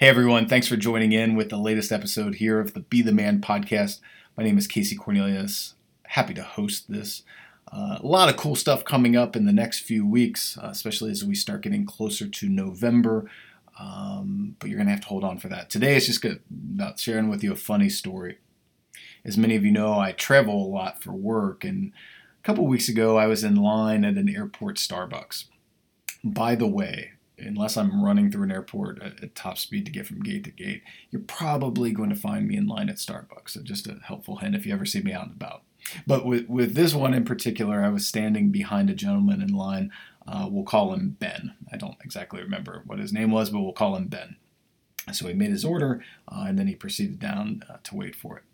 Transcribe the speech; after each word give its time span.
Hey 0.00 0.08
everyone, 0.08 0.48
thanks 0.48 0.66
for 0.66 0.78
joining 0.78 1.12
in 1.12 1.34
with 1.34 1.50
the 1.50 1.58
latest 1.58 1.92
episode 1.92 2.36
here 2.36 2.58
of 2.58 2.72
the 2.72 2.80
Be 2.80 3.02
the 3.02 3.12
Man 3.12 3.42
podcast. 3.42 4.00
My 4.34 4.42
name 4.42 4.56
is 4.56 4.66
Casey 4.66 4.96
Cornelius. 4.96 5.74
Happy 6.06 6.32
to 6.32 6.42
host 6.42 6.90
this. 6.90 7.22
Uh, 7.70 7.98
a 8.00 8.06
lot 8.06 8.30
of 8.30 8.38
cool 8.38 8.56
stuff 8.56 8.82
coming 8.82 9.14
up 9.14 9.36
in 9.36 9.44
the 9.44 9.52
next 9.52 9.80
few 9.80 10.06
weeks, 10.06 10.56
uh, 10.56 10.68
especially 10.68 11.10
as 11.10 11.22
we 11.22 11.34
start 11.34 11.60
getting 11.60 11.84
closer 11.84 12.26
to 12.26 12.48
November. 12.48 13.30
Um, 13.78 14.56
but 14.58 14.70
you're 14.70 14.78
going 14.78 14.86
to 14.86 14.92
have 14.92 15.02
to 15.02 15.08
hold 15.08 15.22
on 15.22 15.36
for 15.36 15.48
that. 15.48 15.68
Today 15.68 15.96
is 15.96 16.06
just 16.06 16.24
about 16.24 16.98
sharing 16.98 17.28
with 17.28 17.44
you 17.44 17.52
a 17.52 17.56
funny 17.56 17.90
story. 17.90 18.38
As 19.22 19.36
many 19.36 19.54
of 19.54 19.66
you 19.66 19.70
know, 19.70 19.98
I 19.98 20.12
travel 20.12 20.64
a 20.64 20.66
lot 20.66 21.02
for 21.02 21.12
work, 21.12 21.62
and 21.62 21.92
a 22.42 22.46
couple 22.46 22.66
weeks 22.66 22.88
ago 22.88 23.18
I 23.18 23.26
was 23.26 23.44
in 23.44 23.56
line 23.56 24.06
at 24.06 24.16
an 24.16 24.34
airport 24.34 24.76
Starbucks. 24.76 25.44
By 26.24 26.54
the 26.54 26.66
way, 26.66 27.10
unless 27.40 27.76
I'm 27.76 28.04
running 28.04 28.30
through 28.30 28.44
an 28.44 28.52
airport 28.52 29.02
at, 29.02 29.22
at, 29.22 29.34
top 29.34 29.58
speed 29.58 29.86
to 29.86 29.92
get 29.92 30.06
from 30.06 30.22
gate 30.22 30.44
to 30.44 30.50
gate, 30.50 30.82
you're 31.10 31.22
probably 31.22 31.92
going 31.92 32.10
to 32.10 32.16
find 32.16 32.46
me 32.46 32.56
in 32.56 32.66
line 32.66 32.88
at 32.88 32.96
Starbucks. 32.96 33.50
So 33.50 33.62
just 33.62 33.86
a 33.86 33.98
helpful 34.04 34.36
hint 34.36 34.54
if 34.54 34.66
you 34.66 34.72
ever 34.72 34.86
see 34.86 35.02
me 35.02 35.12
out 35.12 35.26
and 35.26 35.32
about. 35.32 35.62
But 36.06 36.26
with, 36.26 36.48
with 36.48 36.74
this 36.74 36.94
one 36.94 37.14
in 37.14 37.24
particular, 37.24 37.82
I 37.82 37.88
was 37.88 38.06
standing 38.06 38.50
behind 38.50 38.90
a 38.90 38.94
gentleman 38.94 39.42
in 39.42 39.54
line. 39.54 39.90
Uh, 40.26 40.48
we'll 40.50 40.64
call 40.64 40.92
him 40.92 41.16
Ben. 41.18 41.54
I 41.72 41.76
don't 41.76 41.96
exactly 42.04 42.42
remember 42.42 42.82
what 42.86 42.98
his 42.98 43.12
name 43.12 43.30
was, 43.30 43.50
but 43.50 43.60
we'll 43.60 43.72
call 43.72 43.96
him 43.96 44.06
Ben. 44.08 44.36
So 45.12 45.26
he 45.26 45.34
made 45.34 45.50
his 45.50 45.64
order, 45.64 46.04
uh, 46.28 46.44
and 46.46 46.58
then 46.58 46.66
he 46.66 46.74
proceeded 46.74 47.18
down 47.18 47.62
uh, 47.68 47.78
to 47.84 47.96
wait 47.96 48.14
for 48.14 48.36
it. 48.36 48.44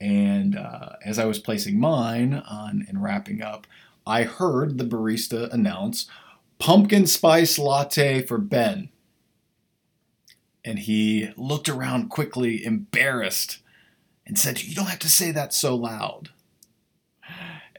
And 0.00 0.56
uh, 0.56 0.90
as 1.04 1.18
I 1.18 1.24
was 1.24 1.38
placing 1.38 1.78
mine 1.80 2.34
on 2.34 2.86
and 2.88 3.02
wrapping 3.02 3.42
up, 3.42 3.66
I 4.06 4.22
heard 4.22 4.78
the 4.78 4.84
barista 4.84 5.52
announce, 5.52 6.08
pumpkin 6.58 7.06
spice 7.06 7.58
latte 7.58 8.22
for 8.22 8.38
Ben. 8.38 8.90
And 10.64 10.80
he 10.80 11.30
looked 11.36 11.68
around 11.68 12.10
quickly, 12.10 12.64
embarrassed, 12.64 13.58
and 14.26 14.38
said, 14.38 14.62
You 14.62 14.74
don't 14.74 14.90
have 14.90 14.98
to 15.00 15.08
say 15.08 15.30
that 15.30 15.54
so 15.54 15.74
loud. 15.74 16.30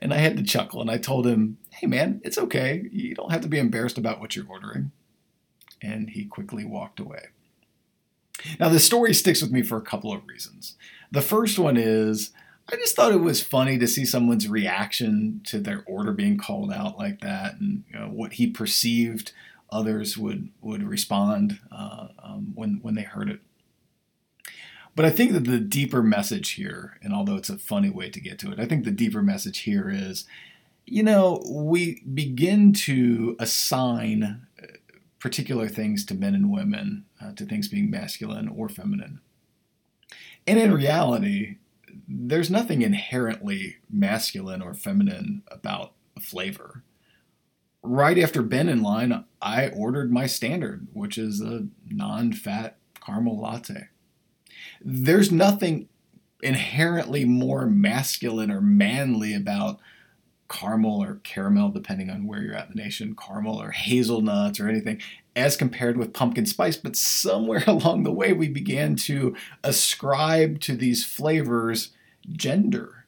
And 0.02 0.14
I 0.14 0.18
had 0.18 0.38
to 0.38 0.44
chuckle 0.44 0.82
and 0.82 0.90
I 0.90 0.98
told 0.98 1.28
him, 1.28 1.58
Hey 1.72 1.88
man, 1.88 2.22
it's 2.24 2.38
okay. 2.38 2.88
You 2.92 3.16
don't 3.16 3.32
have 3.32 3.42
to 3.42 3.48
be 3.48 3.60
embarrassed 3.60 3.98
about 3.98 4.20
what 4.20 4.36
you're 4.36 4.50
ordering. 4.50 4.92
And 5.82 6.10
he 6.10 6.26
quickly 6.26 6.66
walked 6.66 7.00
away. 7.00 7.28
Now, 8.60 8.70
the 8.70 8.80
story 8.80 9.14
sticks 9.14 9.42
with 9.42 9.52
me 9.52 9.62
for 9.62 9.78
a 9.78 9.82
couple 9.82 10.14
of 10.14 10.26
reasons. 10.28 10.76
The 11.12 11.22
first 11.22 11.60
one 11.60 11.78
is 11.78 12.32
I 12.72 12.76
just 12.76 12.96
thought 12.96 13.14
it 13.14 13.22
was 13.22 13.42
funny 13.42 13.78
to 13.80 13.88
see 13.88 14.06
someone's 14.06 14.48
reaction 14.48 15.42
to 15.46 15.60
their 15.60 15.84
order 15.88 16.12
being 16.12 16.38
called 16.38 16.72
out 16.72 16.98
like 16.98 17.22
that, 17.22 17.56
and 17.60 17.84
you 17.92 18.00
know, 18.00 18.08
what 18.08 18.34
he 18.34 18.48
perceived 18.48 19.32
others 19.72 20.18
would 20.18 20.50
would 20.62 20.84
respond 20.84 21.60
uh, 21.72 22.10
um, 22.22 22.52
when 22.56 22.80
when 22.82 22.96
they 22.96 23.04
heard 23.04 23.30
it. 23.30 23.40
But 24.96 25.06
I 25.06 25.10
think 25.12 25.32
that 25.32 25.46
the 25.46 25.60
deeper 25.60 26.04
message 26.04 26.52
here, 26.52 26.98
and 27.02 27.14
although 27.14 27.38
it's 27.38 27.50
a 27.50 27.58
funny 27.58 27.90
way 27.90 28.10
to 28.10 28.20
get 28.20 28.38
to 28.40 28.52
it, 28.52 28.60
I 28.60 28.66
think 28.66 28.84
the 28.84 28.92
deeper 28.92 29.22
message 29.22 29.60
here 29.60 29.90
is, 29.90 30.26
you 30.86 31.04
know, 31.04 31.44
we 31.50 32.02
begin 32.02 32.74
to 32.74 33.36
assign 33.40 34.46
uh, 34.62 34.66
particular 35.20 35.68
things 35.70 36.06
to 36.06 36.16
men 36.16 36.36
and 36.36 36.52
women, 36.52 37.06
uh, 37.22 37.32
to 37.34 37.46
things 37.46 37.68
being 37.68 37.90
masculine 37.90 38.48
or 38.50 38.68
feminine. 38.68 39.22
And 40.46 40.60
in 40.60 40.74
reality, 40.74 41.58
there's 42.08 42.50
nothing 42.50 42.82
inherently 42.82 43.78
masculine 43.90 44.62
or 44.62 44.74
feminine 44.74 45.44
about 45.50 45.94
a 46.16 46.20
flavor. 46.20 46.84
Right 47.82 48.18
after 48.18 48.42
Ben 48.42 48.68
in 48.68 48.82
line, 48.82 49.26
I 49.42 49.70
ordered 49.70 50.12
my 50.12 50.28
standard, 50.28 50.88
which 50.94 51.18
is 51.18 51.42
a 51.42 51.68
non 51.90 52.34
fat 52.34 52.78
caramel 53.06 53.40
latte. 53.40 53.88
There's 54.82 55.32
nothing 55.32 55.88
inherently 56.42 57.26
more 57.26 57.66
masculine 57.66 58.52
or 58.52 58.62
manly 58.62 59.34
about 59.34 59.80
caramel 60.50 61.02
or 61.02 61.22
caramel, 61.24 61.70
depending 61.70 62.10
on 62.10 62.28
where 62.28 62.42
you're 62.42 62.56
at 62.56 62.70
in 62.70 62.76
the 62.76 62.84
nation, 62.84 63.16
caramel 63.16 63.62
or 63.62 63.72
hazelnuts 63.72 64.60
or 64.60 64.68
anything, 64.68 65.02
as 65.36 65.56
compared 65.56 65.98
with 65.98 66.14
pumpkin 66.14 66.46
spice. 66.46 66.76
But 66.76 66.96
somewhere 66.96 67.64
along 67.68 68.04
the 68.04 68.12
way, 68.12 68.34
we 68.34 68.50
began 68.50 68.96
to 68.98 69.36
ascribe 69.64 70.60
to 70.62 70.76
these 70.76 71.06
flavors 71.06 71.92
gender. 72.30 73.06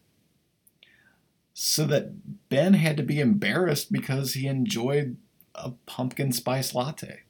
So 1.53 1.85
that 1.85 2.49
Ben 2.49 2.73
had 2.73 2.97
to 2.97 3.03
be 3.03 3.19
embarrassed 3.19 3.91
because 3.91 4.33
he 4.33 4.47
enjoyed 4.47 5.17
a 5.53 5.71
pumpkin 5.85 6.31
spice 6.31 6.73
latte. 6.73 7.21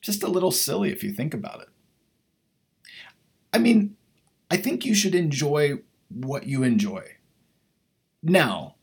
Just 0.00 0.22
a 0.22 0.28
little 0.28 0.50
silly 0.50 0.90
if 0.90 1.04
you 1.04 1.12
think 1.12 1.32
about 1.32 1.60
it. 1.60 1.68
I 3.52 3.58
mean, 3.58 3.96
I 4.50 4.56
think 4.56 4.84
you 4.84 4.94
should 4.94 5.14
enjoy 5.14 5.78
what 6.08 6.46
you 6.46 6.62
enjoy. 6.62 7.16
Now, 8.22 8.74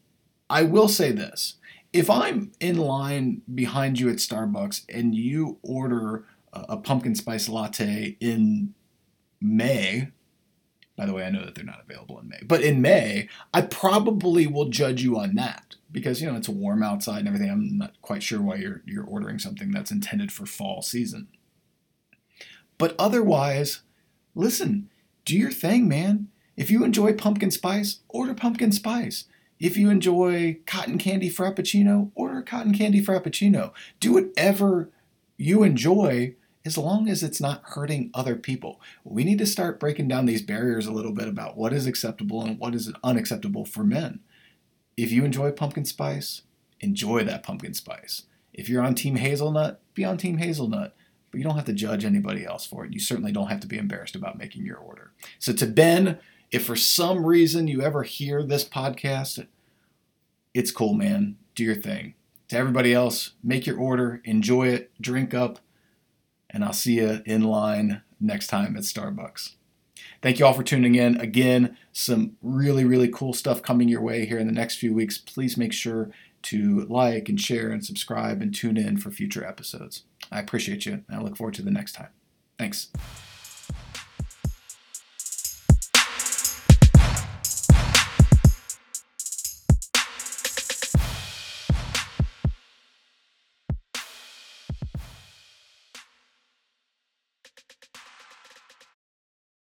I 0.52 0.64
will 0.64 0.90
say 0.90 1.12
this 1.12 1.56
if 1.94 2.10
I'm 2.10 2.52
in 2.60 2.78
line 2.78 3.42
behind 3.54 4.00
you 4.00 4.10
at 4.10 4.18
Starbucks 4.18 4.84
and 4.94 5.16
you 5.16 5.58
order 5.64 6.26
a 6.54 6.78
pumpkin 6.78 7.16
spice 7.16 7.48
latte 7.48 8.18
in 8.20 8.74
May, 9.40 10.10
by 10.98 11.06
the 11.06 11.14
way, 11.14 11.24
I 11.24 11.30
know 11.30 11.46
that 11.46 11.56
they're 11.56 11.64
not 11.64 11.82
available 11.82 12.20
in 12.20 12.28
May, 12.28 12.42
but 12.46 12.62
in 12.62 12.82
May, 12.82 13.30
I 13.54 13.62
probably 13.62 14.46
will 14.46 14.70
judge 14.70 15.02
you 15.02 15.18
on 15.18 15.36
that 15.36 15.76
because 15.92 16.22
you 16.22 16.30
know 16.30 16.38
it's 16.38 16.50
warm 16.50 16.84
outside 16.84 17.20
and 17.20 17.28
everything. 17.28 17.50
I'm 17.50 17.78
not 17.78 18.02
quite 18.02 18.22
sure 18.22 18.42
why 18.42 18.56
you're 18.56 18.82
you're 18.86 19.06
ordering 19.06 19.40
something 19.40 19.72
that's 19.72 19.92
intended 19.92 20.32
for 20.32 20.46
fall 20.46 20.82
season. 20.82 21.30
But 22.78 22.96
otherwise, 23.00 23.82
listen, 24.36 24.90
do 25.24 25.38
your 25.38 25.52
thing, 25.52 25.88
man. 25.88 26.28
If 26.58 26.70
you 26.70 26.84
enjoy 26.84 27.14
pumpkin 27.14 27.52
spice, 27.52 28.00
order 28.10 28.34
pumpkin 28.34 28.72
spice. 28.72 29.26
If 29.62 29.78
you 29.78 29.92
enjoy 29.92 30.58
cotton 30.66 30.98
candy 30.98 31.30
frappuccino, 31.30 32.10
order 32.16 32.42
cotton 32.42 32.74
candy 32.74 33.00
frappuccino. 33.00 33.74
Do 34.00 34.14
whatever 34.14 34.90
you 35.38 35.62
enjoy 35.62 36.34
as 36.66 36.80
long 36.80 37.08
as 37.08 37.22
it's 37.22 37.40
not 37.40 37.62
hurting 37.64 38.10
other 38.16 38.36
people. 38.36 38.82
We 39.04 39.24
need 39.24 39.38
to 39.38 39.46
start 39.46 39.80
breaking 39.80 40.08
down 40.08 40.26
these 40.26 40.42
barriers 40.42 40.88
a 40.88 40.92
little 40.92 41.14
bit 41.14 41.28
about 41.28 41.58
what 41.58 41.74
is 41.74 41.86
acceptable 41.86 42.42
and 42.42 42.58
what 42.58 42.74
is 42.74 42.92
unacceptable 43.04 43.64
for 43.64 43.84
men. 43.84 44.22
If 44.98 45.12
you 45.12 45.24
enjoy 45.24 45.52
pumpkin 45.52 45.86
spice, 45.86 46.42
enjoy 46.80 47.24
that 47.26 47.44
pumpkin 47.44 47.76
spice. 47.76 48.24
If 48.54 48.68
you're 48.68 48.84
on 48.84 48.96
Team 48.96 49.18
Hazelnut, 49.18 49.80
be 49.94 50.04
on 50.04 50.18
Team 50.18 50.40
Hazelnut. 50.40 50.96
But 51.30 51.38
you 51.38 51.44
don't 51.44 51.56
have 51.56 51.66
to 51.66 51.74
judge 51.74 52.04
anybody 52.04 52.46
else 52.46 52.66
for 52.66 52.84
it. 52.84 52.94
You 52.94 53.00
certainly 53.00 53.32
don't 53.32 53.48
have 53.48 53.62
to 53.62 53.68
be 53.68 53.78
embarrassed 53.78 54.16
about 54.16 54.40
making 54.40 54.66
your 54.66 54.78
order. 54.78 55.12
So, 55.40 55.54
to 55.54 55.66
Ben, 55.66 56.20
if 56.52 56.66
for 56.66 56.76
some 56.76 57.26
reason 57.26 57.68
you 57.68 57.82
ever 57.82 58.04
hear 58.04 58.44
this 58.44 58.66
podcast, 58.66 59.48
it's 60.54 60.72
cool, 60.72 60.94
man. 60.94 61.38
Do 61.56 61.64
your 61.64 61.76
thing. 61.76 62.16
To 62.50 62.58
everybody 62.58 62.94
else, 62.94 63.32
make 63.42 63.66
your 63.66 63.80
order, 63.80 64.22
enjoy 64.26 64.68
it, 64.68 64.92
drink 65.00 65.34
up, 65.34 65.60
and 66.50 66.64
I'll 66.64 66.74
see 66.74 66.96
you 66.98 67.22
in 67.26 67.44
line 67.44 68.02
next 68.20 68.48
time 68.48 68.76
at 68.76 68.84
Starbucks. 68.84 69.54
Thank 70.22 70.38
you 70.38 70.46
all 70.46 70.54
for 70.54 70.64
tuning 70.64 70.96
in. 70.96 71.20
Again, 71.20 71.78
some 71.94 72.38
really, 72.42 72.84
really 72.84 73.08
cool 73.08 73.34
stuff 73.34 73.62
coming 73.62 73.88
your 73.88 74.02
way 74.02 74.26
here 74.26 74.38
in 74.38 74.48
the 74.48 74.54
next 74.54 74.76
few 74.76 74.94
weeks. 74.94 75.18
Please 75.18 75.58
make 75.58 75.74
sure 75.74 76.12
to 76.44 76.86
like 76.90 77.30
and 77.30 77.40
share 77.40 77.70
and 77.70 77.86
subscribe 77.86 78.42
and 78.42 78.54
tune 78.54 78.78
in 78.78 78.98
for 78.98 79.12
future 79.12 79.46
episodes. 79.46 80.04
I 80.32 80.40
appreciate 80.40 80.86
you, 80.86 81.04
and 81.08 81.18
I 81.18 81.22
look 81.22 81.38
forward 81.38 81.54
to 81.56 81.62
the 81.62 81.72
next 81.72 81.94
time. 81.94 82.10
Thanks. 82.58 82.90